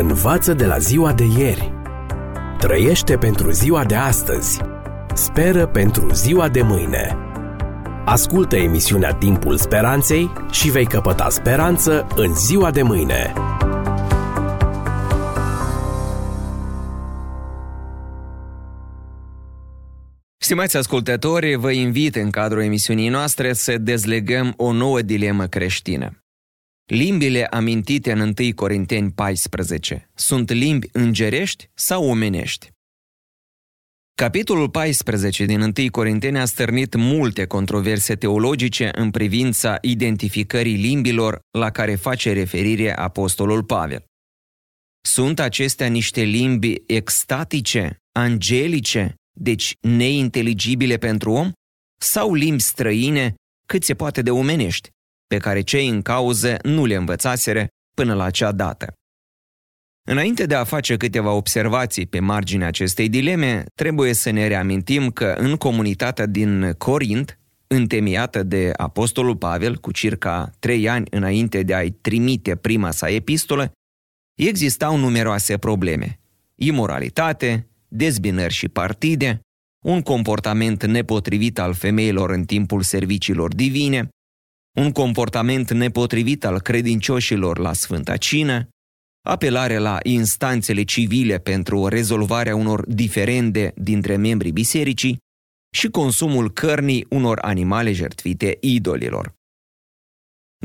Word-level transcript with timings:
Învață 0.00 0.54
de 0.54 0.66
la 0.66 0.78
ziua 0.78 1.12
de 1.12 1.24
ieri. 1.24 1.72
Trăiește 2.58 3.16
pentru 3.16 3.50
ziua 3.50 3.84
de 3.84 3.94
astăzi. 3.94 4.60
Speră 5.14 5.66
pentru 5.66 6.12
ziua 6.12 6.48
de 6.48 6.62
mâine. 6.62 7.16
Ascultă 8.04 8.56
emisiunea 8.56 9.14
Timpul 9.14 9.56
Speranței 9.56 10.32
și 10.50 10.70
vei 10.70 10.86
căpăta 10.86 11.28
speranță 11.28 12.06
în 12.16 12.34
ziua 12.34 12.70
de 12.70 12.82
mâine. 12.82 13.32
Stimați 20.36 20.76
ascultători, 20.76 21.54
vă 21.54 21.70
invit 21.70 22.16
în 22.16 22.30
cadrul 22.30 22.62
emisiunii 22.62 23.08
noastre 23.08 23.52
să 23.52 23.78
dezlegăm 23.78 24.54
o 24.56 24.72
nouă 24.72 25.02
dilemă 25.02 25.46
creștină. 25.46 26.22
Limbile 26.88 27.44
amintite 27.44 28.12
în 28.12 28.20
1 28.20 28.54
Corinteni 28.54 29.10
14 29.12 30.10
sunt 30.14 30.50
limbi 30.50 30.88
îngerești 30.92 31.70
sau 31.74 32.08
omenești? 32.08 32.70
Capitolul 34.14 34.70
14 34.70 35.44
din 35.44 35.60
1 35.60 35.72
Corinteni 35.90 36.38
a 36.38 36.44
stârnit 36.44 36.94
multe 36.94 37.46
controverse 37.46 38.14
teologice 38.14 38.88
în 38.92 39.10
privința 39.10 39.78
identificării 39.80 40.76
limbilor 40.76 41.40
la 41.58 41.70
care 41.70 41.94
face 41.94 42.32
referire 42.32 42.96
Apostolul 42.96 43.64
Pavel. 43.64 44.04
Sunt 45.00 45.38
acestea 45.38 45.86
niște 45.86 46.22
limbi 46.22 46.74
extatice, 46.86 47.96
angelice, 48.12 49.14
deci 49.40 49.74
neinteligibile 49.80 50.96
pentru 50.96 51.30
om, 51.30 51.52
sau 52.00 52.34
limbi 52.34 52.62
străine 52.62 53.34
cât 53.66 53.84
se 53.84 53.94
poate 53.94 54.22
de 54.22 54.30
omenești, 54.30 54.88
pe 55.28 55.36
care 55.36 55.60
cei 55.60 55.88
în 55.88 56.02
cauză 56.02 56.56
nu 56.62 56.84
le 56.84 56.94
învățaseră 56.94 57.66
până 57.94 58.14
la 58.14 58.24
acea 58.24 58.52
dată. 58.52 58.92
Înainte 60.08 60.46
de 60.46 60.54
a 60.54 60.64
face 60.64 60.96
câteva 60.96 61.32
observații 61.32 62.06
pe 62.06 62.20
marginea 62.20 62.66
acestei 62.66 63.08
dileme, 63.08 63.64
trebuie 63.74 64.12
să 64.12 64.30
ne 64.30 64.46
reamintim 64.46 65.10
că 65.10 65.34
în 65.38 65.56
comunitatea 65.56 66.26
din 66.26 66.72
Corint, 66.78 67.38
întemeiată 67.66 68.42
de 68.42 68.72
Apostolul 68.76 69.36
Pavel 69.36 69.76
cu 69.76 69.92
circa 69.92 70.50
trei 70.58 70.88
ani 70.88 71.06
înainte 71.10 71.62
de 71.62 71.74
a-i 71.74 71.90
trimite 71.90 72.56
prima 72.56 72.90
sa 72.90 73.10
epistolă, 73.10 73.72
existau 74.34 74.96
numeroase 74.96 75.58
probleme. 75.58 76.20
Imoralitate, 76.54 77.66
dezbinări 77.88 78.52
și 78.52 78.68
partide, 78.68 79.40
un 79.84 80.02
comportament 80.02 80.84
nepotrivit 80.84 81.58
al 81.58 81.74
femeilor 81.74 82.30
în 82.30 82.44
timpul 82.44 82.82
serviciilor 82.82 83.54
divine, 83.54 84.08
un 84.78 84.92
comportament 84.92 85.70
nepotrivit 85.72 86.44
al 86.44 86.60
credincioșilor 86.60 87.58
la 87.58 87.72
Sfânta 87.72 88.16
Cină, 88.16 88.68
apelare 89.26 89.78
la 89.78 89.98
instanțele 90.02 90.82
civile 90.82 91.38
pentru 91.38 91.86
rezolvarea 91.86 92.56
unor 92.56 92.86
diferende 92.86 93.72
dintre 93.76 94.16
membrii 94.16 94.52
bisericii 94.52 95.18
și 95.76 95.88
consumul 95.88 96.52
cărnii 96.52 97.06
unor 97.08 97.38
animale 97.38 97.92
jertfite 97.92 98.56
idolilor. 98.60 99.32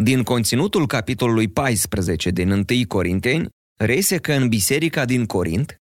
Din 0.01 0.23
conținutul 0.23 0.87
capitolului 0.87 1.47
14 1.47 2.29
din 2.29 2.51
1 2.51 2.65
Corinteni, 2.87 3.47
reiese 3.79 4.17
că 4.17 4.33
în 4.33 4.47
biserica 4.49 5.05
din 5.05 5.25
Corint 5.25 5.75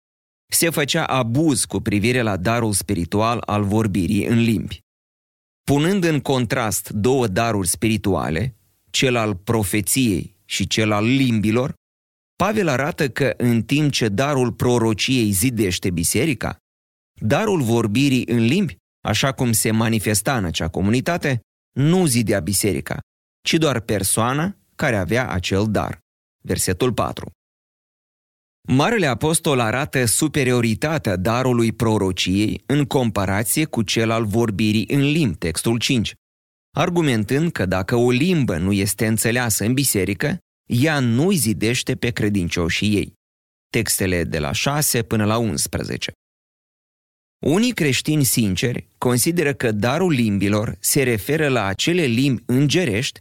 se 0.53 0.71
făcea 0.71 1.05
abuz 1.05 1.65
cu 1.65 1.81
privire 1.81 2.21
la 2.21 2.37
darul 2.37 2.73
spiritual 2.73 3.43
al 3.47 3.65
vorbirii 3.65 4.27
în 4.27 4.39
limbi. 4.39 4.81
Punând 5.69 6.05
în 6.05 6.21
contrast 6.21 6.89
două 6.91 7.27
daruri 7.27 7.69
spirituale, 7.69 8.57
cel 8.91 9.17
al 9.17 9.35
profeției 9.37 10.37
și 10.45 10.67
cel 10.67 10.93
al 10.93 11.05
limbilor, 11.05 11.75
Pavel 12.37 12.69
arată 12.69 13.09
că 13.09 13.35
în 13.37 13.63
timp 13.63 13.91
ce 13.93 14.09
darul 14.09 14.53
prorociei 14.53 15.31
zidește 15.31 15.91
biserica, 15.91 16.57
darul 17.21 17.63
vorbirii 17.63 18.27
în 18.27 18.39
limbi, 18.39 18.77
așa 19.05 19.33
cum 19.33 19.53
se 19.53 19.71
manifesta 19.71 20.37
în 20.37 20.45
acea 20.45 20.69
comunitate, 20.69 21.41
nu 21.77 22.07
zidea 22.07 22.41
biserica, 22.41 22.99
ci 23.43 23.55
doar 23.55 23.81
persoana 23.81 24.57
care 24.75 24.97
avea 24.97 25.31
acel 25.31 25.71
dar. 25.71 25.99
Versetul 26.45 26.93
4. 26.93 27.31
Marele 28.71 29.07
Apostol 29.07 29.61
arată 29.61 30.05
superioritatea 30.05 31.17
darului 31.17 31.73
prorociei 31.73 32.63
în 32.67 32.85
comparație 32.85 33.65
cu 33.65 33.83
cel 33.83 34.11
al 34.11 34.25
vorbirii 34.25 34.87
în 34.91 35.01
limbi, 35.01 35.37
textul 35.37 35.79
5, 35.79 36.15
argumentând 36.77 37.53
că 37.53 37.67
dacă 37.67 37.97
o 37.97 38.11
limbă 38.11 38.57
nu 38.57 38.73
este 38.73 39.07
înțeleasă 39.07 39.65
în 39.65 39.73
biserică, 39.73 40.39
ea 40.67 40.99
nu-i 40.99 41.37
zidește 41.37 41.97
pe 41.97 42.11
credincioșii 42.11 42.95
ei. 42.95 43.13
Textele 43.71 44.25
de 44.25 44.39
la 44.39 44.53
6 44.53 45.03
până 45.03 45.25
la 45.25 45.37
11. 45.37 46.13
Unii 47.47 47.73
creștini 47.73 48.25
sinceri 48.25 48.89
consideră 48.99 49.53
că 49.55 49.73
darul 49.73 50.13
limbilor 50.13 50.77
se 50.81 51.03
referă 51.03 51.49
la 51.49 51.65
acele 51.65 52.05
limbi 52.05 52.43
îngerești 52.47 53.21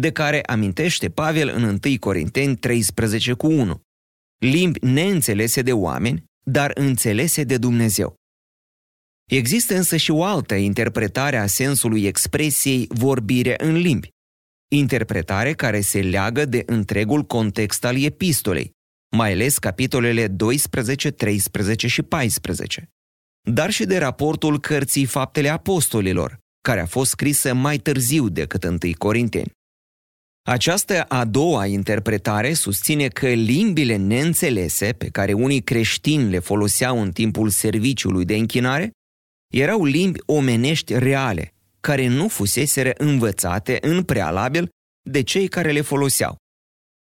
de 0.00 0.12
care 0.12 0.42
amintește 0.42 1.10
Pavel 1.10 1.48
în 1.48 1.62
1 1.62 1.98
Corinteni 2.00 2.56
13 2.56 3.32
cu 3.32 3.46
1, 3.46 3.80
limbi 4.38 4.78
neînțelese 4.86 5.62
de 5.62 5.72
oameni, 5.72 6.24
dar 6.44 6.70
înțelese 6.74 7.44
de 7.44 7.56
Dumnezeu. 7.56 8.14
Există 9.30 9.74
însă 9.74 9.96
și 9.96 10.10
o 10.10 10.24
altă 10.24 10.54
interpretare 10.54 11.36
a 11.36 11.46
sensului 11.46 12.04
expresiei 12.04 12.86
vorbire 12.88 13.54
în 13.58 13.76
limbi, 13.76 14.08
interpretare 14.70 15.52
care 15.52 15.80
se 15.80 16.00
leagă 16.00 16.44
de 16.44 16.62
întregul 16.66 17.22
context 17.22 17.84
al 17.84 18.02
epistolei, 18.02 18.70
mai 19.16 19.32
ales 19.32 19.58
capitolele 19.58 20.28
12, 20.28 21.10
13 21.10 21.86
și 21.86 22.02
14, 22.02 22.88
dar 23.50 23.70
și 23.70 23.84
de 23.84 23.98
raportul 23.98 24.60
cărții 24.60 25.04
Faptele 25.04 25.48
Apostolilor, 25.48 26.38
care 26.60 26.80
a 26.80 26.86
fost 26.86 27.10
scrisă 27.10 27.54
mai 27.54 27.78
târziu 27.78 28.28
decât 28.28 28.64
1 28.64 28.78
Corinteni. 28.98 29.56
Această 30.48 31.02
a 31.02 31.24
doua 31.24 31.66
interpretare 31.66 32.52
susține 32.52 33.08
că 33.08 33.28
limbile 33.28 33.96
neînțelese 33.96 34.92
pe 34.92 35.08
care 35.08 35.32
unii 35.32 35.60
creștini 35.60 36.30
le 36.30 36.38
foloseau 36.38 37.00
în 37.00 37.12
timpul 37.12 37.48
serviciului 37.48 38.24
de 38.24 38.36
închinare 38.36 38.90
erau 39.52 39.84
limbi 39.84 40.20
omenești 40.26 40.98
reale, 40.98 41.54
care 41.80 42.06
nu 42.06 42.28
fuseseră 42.28 42.92
învățate 42.96 43.78
în 43.80 44.02
prealabil 44.02 44.68
de 45.10 45.22
cei 45.22 45.48
care 45.48 45.72
le 45.72 45.80
foloseau. 45.80 46.36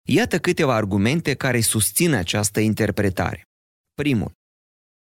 Iată 0.08 0.40
câteva 0.40 0.76
argumente 0.76 1.34
care 1.34 1.62
susțin 1.62 2.14
această 2.14 2.60
interpretare. 2.60 3.44
Primul. 3.94 4.32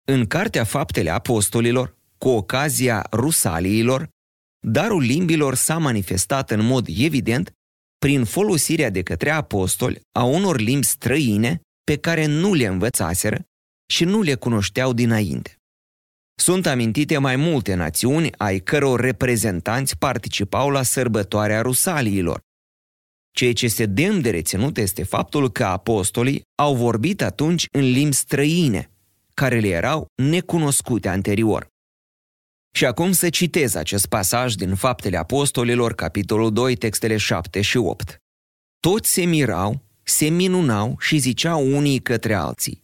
În 0.09 0.27
Cartea 0.27 0.65
Faptele 0.65 1.11
Apostolilor, 1.11 1.97
cu 2.19 2.29
ocazia 2.29 3.07
rusaliilor, 3.13 4.09
darul 4.67 5.03
limbilor 5.03 5.55
s-a 5.55 5.79
manifestat 5.79 6.51
în 6.51 6.65
mod 6.65 6.87
evident 6.89 7.53
prin 8.01 8.25
folosirea 8.25 8.91
de 8.91 9.03
către 9.03 9.31
apostoli 9.31 10.01
a 10.13 10.25
unor 10.25 10.61
limbi 10.61 10.87
străine 10.87 11.61
pe 11.85 11.97
care 11.97 12.27
nu 12.27 12.55
le 12.55 12.67
învățaseră 12.67 13.45
și 13.93 14.05
nu 14.05 14.23
le 14.23 14.35
cunoșteau 14.35 14.93
dinainte. 14.93 15.55
Sunt 16.35 16.67
amintite 16.67 17.19
mai 17.19 17.37
multe 17.37 17.75
națiuni 17.75 18.31
ai 18.37 18.59
căror 18.59 19.01
reprezentanți 19.01 19.99
participau 19.99 20.71
la 20.71 20.83
sărbătoarea 20.83 21.61
rusaliilor. 21.61 22.41
Ceea 23.31 23.53
ce 23.53 23.69
se 23.69 23.87
demn 23.87 24.21
de 24.21 24.31
reținut 24.31 24.77
este 24.77 25.03
faptul 25.03 25.51
că 25.51 25.65
apostolii 25.65 26.43
au 26.63 26.75
vorbit 26.75 27.23
atunci 27.23 27.67
în 27.73 27.91
limbi 27.91 28.15
străine, 28.15 28.91
care 29.35 29.59
le 29.59 29.69
erau 29.69 30.07
necunoscute 30.23 31.09
anterior. 31.09 31.70
Și 32.73 32.87
acum 32.87 33.13
să 33.13 33.29
citez 33.29 33.75
acest 33.75 34.07
pasaj 34.07 34.55
din 34.55 34.75
Faptele 34.75 35.17
Apostolilor, 35.17 35.95
capitolul 35.95 36.53
2, 36.53 36.77
textele 36.77 37.17
7 37.17 37.61
și 37.61 37.77
8. 37.77 38.17
Toți 38.81 39.13
se 39.13 39.25
mirau, 39.25 39.83
se 40.03 40.29
minunau 40.29 40.97
și 40.99 41.19
ziceau 41.19 41.77
unii 41.77 41.99
către 41.99 42.35
alții. 42.35 42.83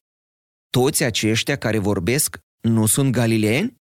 Toți 0.71 1.05
aceștia 1.05 1.57
care 1.57 1.79
vorbesc 1.79 2.39
nu 2.61 2.87
sunt 2.87 3.13
galileeni? 3.13 3.75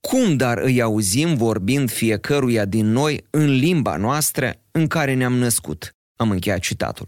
Cum 0.00 0.36
dar 0.36 0.58
îi 0.58 0.82
auzim 0.82 1.36
vorbind 1.36 1.90
fiecăruia 1.90 2.64
din 2.64 2.86
noi 2.86 3.26
în 3.30 3.50
limba 3.50 3.96
noastră 3.96 4.62
în 4.70 4.86
care 4.86 5.14
ne-am 5.14 5.34
născut? 5.34 5.90
Am 6.16 6.30
încheiat 6.30 6.58
citatul. 6.58 7.06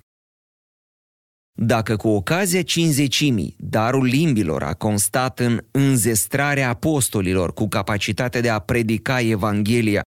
Dacă 1.60 1.96
cu 1.96 2.08
ocazia 2.08 2.62
cinzecimii 2.62 3.55
darul 3.58 4.05
limbilor 4.05 4.62
a 4.62 4.75
constat 4.75 5.38
în 5.38 5.66
înzestrarea 5.70 6.69
apostolilor 6.69 7.52
cu 7.52 7.69
capacitatea 7.69 8.40
de 8.40 8.49
a 8.49 8.58
predica 8.58 9.20
Evanghelia 9.20 10.02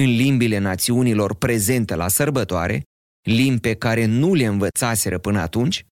în 0.00 0.04
limbile 0.04 0.58
națiunilor 0.58 1.34
prezente 1.34 1.94
la 1.94 2.08
sărbătoare, 2.08 2.82
limbi 3.28 3.60
pe 3.60 3.74
care 3.74 4.04
nu 4.04 4.34
le 4.34 4.44
învățaseră 4.44 5.18
până 5.18 5.40
atunci, 5.40 5.84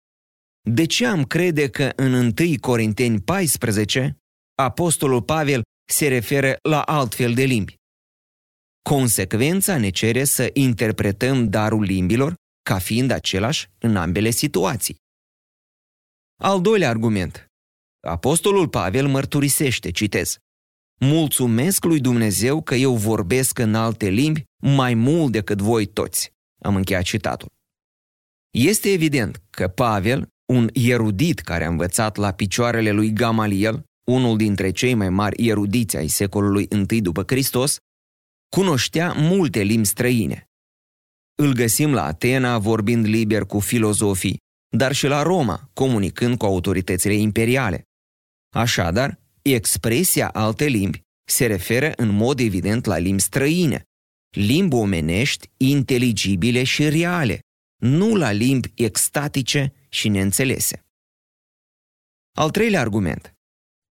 de 0.70 0.86
ce 0.86 1.06
am 1.06 1.24
crede 1.24 1.70
că 1.70 1.92
în 1.96 2.14
1 2.14 2.32
Corinteni 2.60 3.20
14 3.20 4.18
apostolul 4.56 5.22
Pavel 5.22 5.62
se 5.92 6.08
referă 6.08 6.56
la 6.70 6.82
altfel 6.82 7.34
de 7.34 7.44
limbi? 7.44 7.76
Consecvența 8.90 9.78
ne 9.78 9.90
cere 9.90 10.24
să 10.24 10.50
interpretăm 10.54 11.50
darul 11.50 11.84
limbilor 11.84 12.34
ca 12.70 12.78
fiind 12.80 13.12
același 13.12 13.70
în 13.80 13.96
ambele 13.96 14.30
situații. 14.30 14.96
Al 16.42 16.62
doilea 16.62 16.90
argument. 16.90 17.46
Apostolul 18.08 18.68
Pavel 18.68 19.08
mărturisește, 19.08 19.92
citez, 19.92 20.38
Mulțumesc 21.00 21.84
lui 21.84 22.00
Dumnezeu 22.00 22.62
că 22.62 22.76
eu 22.76 22.96
vorbesc 22.96 23.60
în 23.60 23.76
alte 23.76 24.10
limbi 24.10 24.44
mai 24.62 24.94
mult 24.94 25.32
decât 25.32 25.62
voi 25.62 25.86
toți. 25.86 26.32
Am 26.62 26.76
încheiat 26.76 27.04
citatul. 27.04 27.48
Este 28.50 28.92
evident 28.92 29.42
că 29.50 29.68
Pavel, 29.68 30.28
un 30.54 30.70
erudit 30.74 31.40
care 31.40 31.66
a 31.66 31.70
învățat 31.70 32.16
la 32.16 32.32
picioarele 32.32 32.92
lui 32.92 33.14
Gamaliel, 33.14 33.84
unul 34.08 34.38
dintre 34.38 34.72
cei 34.72 34.94
mai 34.94 35.10
mari 35.10 35.48
erudiți 35.48 35.98
ai 35.98 36.08
secolului 36.08 36.68
I 36.90 37.02
după 37.02 37.24
Hristos, 37.28 37.78
cunoștea 38.56 39.14
multe 39.14 39.62
limbi 39.62 39.88
străine. 39.88 40.49
Îl 41.42 41.54
găsim 41.54 41.94
la 41.94 42.04
Atena 42.04 42.58
vorbind 42.58 43.06
liber 43.06 43.46
cu 43.46 43.60
filozofii, 43.60 44.38
dar 44.78 44.92
și 44.92 45.08
la 45.08 45.22
Roma, 45.22 45.70
comunicând 45.74 46.38
cu 46.38 46.46
autoritățile 46.46 47.14
imperiale. 47.14 47.84
Așadar, 48.56 49.20
expresia 49.42 50.30
alte 50.30 50.66
limbi 50.66 51.02
se 51.26 51.46
referă 51.46 51.92
în 51.96 52.10
mod 52.10 52.40
evident 52.40 52.86
la 52.86 52.98
limbi 52.98 53.22
străine, 53.22 53.84
limbi 54.30 54.76
omenești 54.76 55.50
inteligibile 55.58 56.64
și 56.64 56.90
reale, 56.90 57.40
nu 57.82 58.16
la 58.16 58.32
limbi 58.32 58.72
extatice 58.76 59.74
și 59.90 60.10
neînțelese. 60.10 60.86
Al 62.38 62.50
treilea 62.50 62.80
argument. 62.80 63.34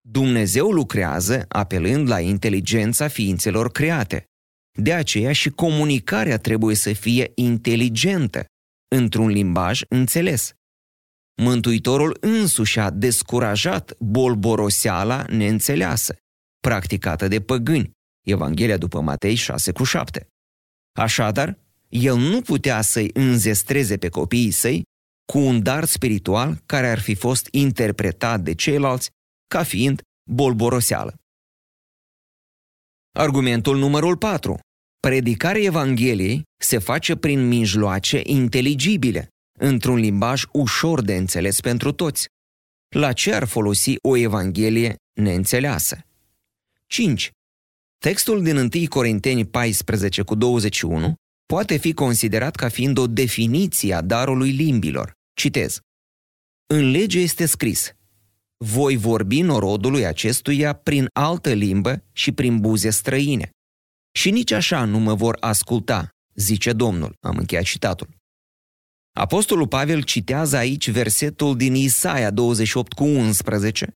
Dumnezeu 0.01 0.71
lucrează 0.71 1.45
apelând 1.49 2.09
la 2.09 2.21
inteligența 2.21 3.09
ființelor 3.09 3.71
create. 3.71 4.25
De 4.83 4.95
aceea 4.95 5.33
și 5.33 5.51
comunicarea 5.51 6.39
trebuie 6.39 6.75
să 6.75 6.93
fie 6.93 7.33
inteligentă, 7.35 8.47
într-un 8.95 9.29
limbaj 9.29 9.83
înțeles. 9.89 10.53
Mântuitorul 11.43 12.17
însuși 12.21 12.79
a 12.79 12.91
descurajat 12.91 13.97
bolboroseala 13.99 15.25
neînțeleasă, 15.29 16.17
practicată 16.61 17.29
de 17.29 17.41
păgâni, 17.41 17.91
Evanghelia 18.27 18.77
după 18.77 19.01
Matei 19.01 19.35
6 19.35 19.73
cu 19.73 19.85
7. 19.85 20.27
Așadar, 20.99 21.59
el 21.89 22.17
nu 22.17 22.41
putea 22.41 22.81
să-i 22.81 23.11
înzestreze 23.13 23.97
pe 23.97 24.09
copiii 24.09 24.51
săi 24.51 24.83
cu 25.33 25.39
un 25.39 25.63
dar 25.63 25.85
spiritual 25.85 26.63
care 26.67 26.89
ar 26.91 26.99
fi 26.99 27.15
fost 27.15 27.49
interpretat 27.51 28.41
de 28.41 28.55
ceilalți 28.55 29.11
ca 29.47 29.63
fiind 29.63 30.03
bolboroseală. 30.31 31.15
Argumentul 33.19 33.79
numărul 33.79 34.17
4. 34.17 34.59
Predicarea 35.09 35.63
Evangheliei 35.63 36.43
se 36.61 36.79
face 36.79 37.17
prin 37.17 37.49
mijloace 37.49 38.21
inteligibile, 38.25 39.29
într-un 39.59 39.97
limbaj 39.97 40.43
ușor 40.53 41.03
de 41.03 41.17
înțeles 41.17 41.61
pentru 41.61 41.93
toți. 41.93 42.27
La 42.97 43.13
ce 43.13 43.35
ar 43.35 43.45
folosi 43.45 43.95
o 44.03 44.17
Evanghelie 44.17 44.95
neînțeleasă? 45.21 45.99
5. 46.87 47.31
Textul 47.99 48.43
din 48.43 48.57
1 48.57 48.69
Corinteni 48.89 49.45
14 49.47 50.23
cu 50.23 50.35
21 50.35 51.15
poate 51.47 51.77
fi 51.77 51.93
considerat 51.93 52.55
ca 52.55 52.69
fiind 52.69 52.99
o 52.99 53.07
definiție 53.07 53.95
a 53.95 54.01
darului 54.01 54.51
limbilor. 54.51 55.13
Citez. 55.35 55.81
În 56.67 56.91
lege 56.91 57.19
este 57.19 57.47
scris, 57.47 57.93
voi 58.57 58.97
vorbi 58.97 59.41
norodului 59.41 60.07
acestuia 60.07 60.73
prin 60.73 61.09
altă 61.13 61.53
limbă 61.53 62.05
și 62.13 62.33
prin 62.33 62.61
buze 62.61 62.91
străine. 62.91 63.51
Și 64.13 64.31
nici 64.31 64.51
așa 64.51 64.85
nu 64.85 64.99
mă 64.99 65.15
vor 65.15 65.37
asculta, 65.41 66.11
zice 66.35 66.73
Domnul. 66.73 67.17
Am 67.21 67.37
încheiat 67.37 67.65
citatul. 67.65 68.09
Apostolul 69.13 69.69
Pavel 69.69 70.03
citează 70.03 70.57
aici 70.57 70.91
versetul 70.91 71.57
din 71.57 71.75
Isaia 71.75 72.31
28 72.31 72.93
cu 72.93 73.05
11, 73.05 73.93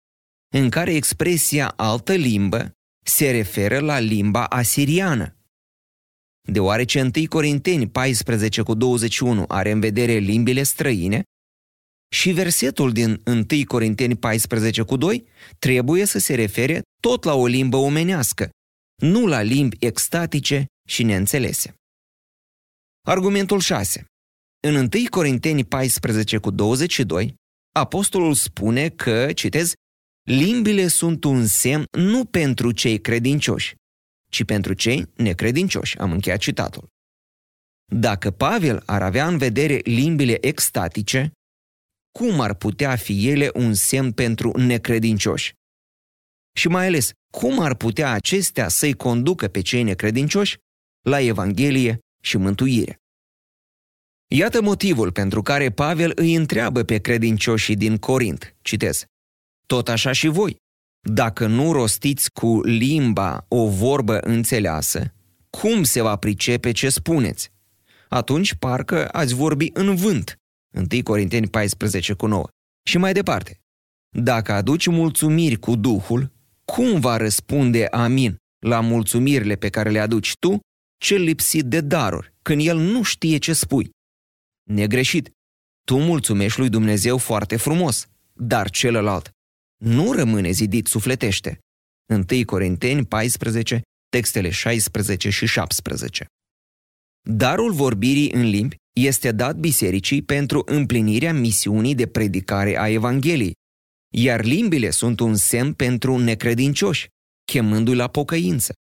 în 0.55 0.70
care 0.70 0.94
expresia 0.94 1.69
altă 1.69 2.14
limbă 2.14 2.73
se 3.05 3.31
referă 3.31 3.79
la 3.79 3.99
limba 3.99 4.47
asiriană. 4.47 5.37
Deoarece 6.49 7.00
1 7.00 7.11
Corinteni 7.29 7.88
14 7.88 8.62
cu 8.62 8.75
21 8.75 9.44
are 9.49 9.70
în 9.70 9.81
vedere 9.81 10.12
limbile 10.12 10.62
străine, 10.62 11.23
și 12.12 12.31
versetul 12.31 12.93
din 12.93 13.23
1 13.25 13.44
Corinteni 13.67 14.17
14 14.17 14.82
cu 14.82 14.97
2 14.97 15.26
trebuie 15.58 16.05
să 16.05 16.19
se 16.19 16.35
refere 16.35 16.81
tot 17.00 17.25
la 17.25 17.35
o 17.35 17.47
limbă 17.47 17.76
omenească, 17.76 18.50
nu 19.03 19.27
la 19.27 19.43
limbi 19.43 19.77
extatice 19.81 20.67
și 20.89 21.03
neînțelese. 21.03 21.75
Argumentul 23.07 23.61
6. 23.61 24.05
În 24.67 24.75
1 24.75 24.89
Corinteni 25.11 25.65
14 25.65 26.39
cu 26.39 26.51
22, 26.51 27.35
apostolul 27.75 28.35
spune 28.35 28.89
că, 28.89 29.33
citez, 29.33 29.73
limbile 30.23 30.87
sunt 30.87 31.25
un 31.25 31.47
semn 31.47 31.85
nu 31.91 32.25
pentru 32.25 32.73
cei 32.73 33.01
credincioși, 33.01 33.75
ci 34.31 34.45
pentru 34.45 34.73
cei 34.73 35.07
necredincioși. 35.17 35.99
Am 35.99 36.13
încheiat 36.13 36.39
citatul. 36.39 36.89
Dacă 37.93 38.31
Pavel 38.31 38.83
ar 38.87 39.03
avea 39.03 39.27
în 39.27 39.39
vedere 39.39 39.81
limbile 39.85 40.47
extatice, 40.47 41.33
cum 42.19 42.41
ar 42.41 42.55
putea 42.55 42.97
fi 42.97 43.29
ele 43.29 43.51
un 43.55 43.75
semn 43.75 44.13
pentru 44.13 44.59
necredincioși? 44.59 45.53
Și 46.53 46.69
mai 46.69 46.87
ales, 46.87 47.11
cum 47.31 47.59
ar 47.59 47.75
putea 47.75 48.11
acestea 48.11 48.69
să-i 48.69 48.95
conducă 48.95 49.49
pe 49.49 49.61
cei 49.61 49.83
necredincioși 49.83 50.57
la 51.03 51.21
Evanghelie 51.21 51.99
și 52.23 52.37
mântuire? 52.37 52.97
Iată 54.35 54.63
motivul 54.63 55.13
pentru 55.13 55.43
care 55.43 55.71
Pavel 55.71 56.13
îi 56.15 56.35
întreabă 56.35 56.83
pe 56.83 56.99
credincioșii 56.99 57.77
din 57.77 57.97
Corint, 57.97 58.57
citez, 58.63 59.05
Tot 59.67 59.89
așa 59.89 60.13
și 60.13 60.29
voi, 60.29 60.57
dacă 61.09 61.47
nu 61.47 61.73
rostiți 61.73 62.31
cu 62.31 62.61
limba 62.61 63.45
o 63.49 63.69
vorbă 63.69 64.19
înțeleasă, 64.19 65.15
cum 65.51 65.83
se 65.83 66.03
va 66.03 66.17
pricepe 66.17 66.73
ce 66.73 66.89
spuneți? 66.89 67.51
Atunci 68.09 68.55
parcă 68.55 69.09
ați 69.09 69.35
vorbi 69.35 69.71
în 69.73 69.95
vânt. 69.95 70.37
1 70.93 71.03
Corinteni 71.03 71.49
14 71.49 72.13
cu 72.13 72.27
9. 72.27 72.49
Și 72.83 72.99
mai 72.99 73.13
departe. 73.13 73.61
Dacă 74.17 74.53
aduci 74.53 74.87
mulțumiri 74.87 75.57
cu 75.57 75.77
Duhul, 75.77 76.31
cum 76.75 77.01
va 77.01 77.17
răspunde 77.17 77.87
Amin 77.87 78.37
la 78.59 78.81
mulțumirile 78.81 79.55
pe 79.55 79.69
care 79.69 79.91
le 79.91 79.99
aduci 79.99 80.33
tu, 80.39 80.61
cel 81.01 81.23
lipsit 81.23 81.65
de 81.65 81.81
daruri, 81.81 82.35
când 82.43 82.67
el 82.67 82.79
nu 82.79 83.03
știe 83.03 83.39
ce 83.39 83.53
spui? 83.53 83.91
Negreșit. 84.71 85.31
Tu 85.87 85.99
mulțumești 85.99 86.59
lui 86.59 86.69
Dumnezeu 86.69 87.19
foarte 87.19 87.57
frumos, 87.57 88.06
dar 88.32 88.70
celălalt 88.70 89.31
nu 89.85 90.13
rămâne 90.13 90.51
zidit 90.51 90.87
sufletește. 90.87 91.58
1 92.13 92.44
Corinteni 92.46 93.06
14, 93.06 93.81
textele 94.08 94.51
16 94.51 95.31
și 95.31 95.46
17. 95.46 96.27
Darul 97.31 97.73
vorbirii 97.73 98.32
în 98.32 98.43
limbi 98.43 98.77
este 98.93 99.32
dat 99.32 99.56
bisericii 99.56 100.23
pentru 100.23 100.63
împlinirea 100.67 101.32
misiunii 101.32 101.94
de 101.94 102.06
predicare 102.06 102.79
a 102.79 102.89
Evangheliei, 102.89 103.55
iar 104.13 104.45
limbile 104.45 104.91
sunt 104.91 105.21
un 105.21 105.35
semn 105.35 105.73
pentru 105.73 106.19
necredincioși, 106.19 107.09
chemându-i 107.45 107.95
la 107.95 108.09
pocăință. 108.09 108.73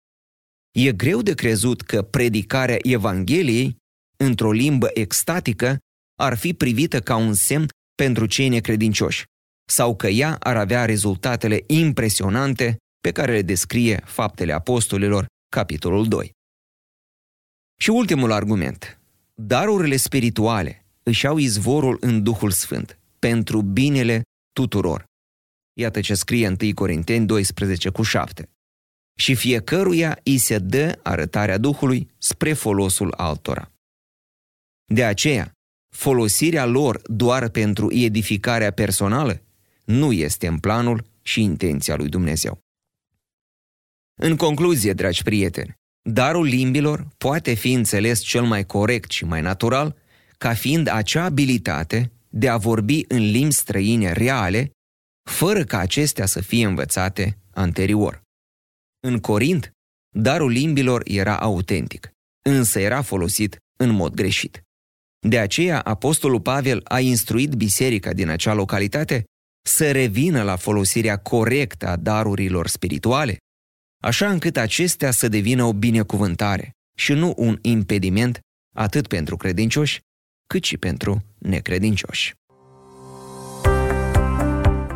E 0.78 0.92
greu 0.92 1.22
de 1.22 1.34
crezut 1.34 1.82
că 1.82 2.02
predicarea 2.02 2.76
Evangheliei, 2.82 3.76
într-o 4.16 4.52
limbă 4.52 4.90
extatică, 4.94 5.78
ar 6.20 6.36
fi 6.36 6.54
privită 6.54 7.00
ca 7.00 7.16
un 7.16 7.34
semn 7.34 7.66
pentru 7.94 8.26
cei 8.26 8.48
necredincioși, 8.48 9.24
sau 9.70 9.96
că 9.96 10.06
ea 10.06 10.36
ar 10.36 10.56
avea 10.56 10.84
rezultatele 10.84 11.64
impresionante 11.66 12.76
pe 13.00 13.12
care 13.12 13.32
le 13.32 13.42
descrie 13.42 14.02
Faptele 14.04 14.52
Apostolilor, 14.52 15.26
capitolul 15.48 16.08
2. 16.08 16.30
Și 17.80 17.90
ultimul 17.90 18.32
argument. 18.32 19.00
Darurile 19.34 19.96
spirituale 19.96 20.86
își 21.02 21.26
au 21.26 21.36
izvorul 21.36 21.96
în 22.00 22.22
Duhul 22.22 22.50
Sfânt, 22.50 22.98
pentru 23.18 23.62
binele 23.62 24.22
tuturor. 24.52 25.04
Iată 25.72 26.00
ce 26.00 26.14
scrie 26.14 26.48
1 26.48 26.74
Corinteni 26.74 27.26
12 27.26 27.88
cu 27.88 28.02
7. 28.02 28.48
Și 29.18 29.34
fiecăruia 29.34 30.20
îi 30.24 30.38
se 30.38 30.58
dă 30.58 30.98
arătarea 31.02 31.58
Duhului 31.58 32.10
spre 32.18 32.52
folosul 32.52 33.14
altora. 33.16 33.70
De 34.84 35.04
aceea, 35.04 35.52
folosirea 35.94 36.64
lor 36.64 37.00
doar 37.04 37.48
pentru 37.48 37.92
edificarea 37.92 38.70
personală 38.70 39.42
nu 39.84 40.12
este 40.12 40.46
în 40.46 40.58
planul 40.58 41.04
și 41.22 41.42
intenția 41.42 41.96
lui 41.96 42.08
Dumnezeu. 42.08 42.58
În 44.20 44.36
concluzie, 44.36 44.92
dragi 44.92 45.22
prieteni, 45.22 45.74
darul 46.02 46.44
limbilor 46.44 47.08
poate 47.18 47.54
fi 47.54 47.72
înțeles 47.72 48.20
cel 48.20 48.44
mai 48.44 48.66
corect 48.66 49.10
și 49.10 49.24
mai 49.24 49.40
natural 49.40 49.96
ca 50.38 50.54
fiind 50.54 50.88
acea 50.88 51.24
abilitate 51.24 52.12
de 52.28 52.48
a 52.48 52.56
vorbi 52.56 53.04
în 53.08 53.30
limbi 53.30 53.54
străine 53.54 54.12
reale, 54.12 54.70
fără 55.30 55.64
ca 55.64 55.78
acestea 55.78 56.26
să 56.26 56.40
fie 56.40 56.66
învățate 56.66 57.38
anterior. 57.50 58.22
În 59.06 59.18
Corint, 59.18 59.70
darul 60.14 60.50
limbilor 60.50 61.02
era 61.04 61.38
autentic, 61.38 62.10
însă 62.44 62.78
era 62.78 63.02
folosit 63.02 63.56
în 63.78 63.90
mod 63.90 64.14
greșit. 64.14 64.62
De 65.26 65.38
aceea, 65.38 65.80
Apostolul 65.80 66.40
Pavel 66.40 66.80
a 66.84 67.00
instruit 67.00 67.52
biserica 67.52 68.12
din 68.12 68.28
acea 68.28 68.52
localitate 68.52 69.24
să 69.64 69.90
revină 69.90 70.42
la 70.42 70.56
folosirea 70.56 71.18
corectă 71.18 71.86
a 71.86 71.96
darurilor 71.96 72.66
spirituale, 72.66 73.36
așa 74.02 74.30
încât 74.30 74.56
acestea 74.56 75.10
să 75.10 75.28
devină 75.28 75.64
o 75.64 75.72
binecuvântare 75.72 76.70
și 76.96 77.12
nu 77.12 77.34
un 77.36 77.58
impediment 77.62 78.40
atât 78.74 79.06
pentru 79.06 79.36
credincioși, 79.36 80.00
cât 80.46 80.64
și 80.64 80.76
pentru 80.76 81.24
necredincioși. 81.38 82.34